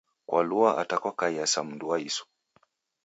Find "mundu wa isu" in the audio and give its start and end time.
1.63-2.25